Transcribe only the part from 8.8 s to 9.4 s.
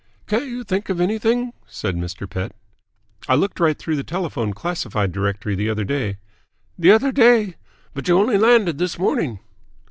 morning."